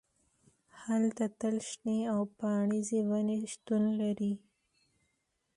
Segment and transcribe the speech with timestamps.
[0.83, 4.33] هلته تل شنې او پاڼریزې ونې شتون لري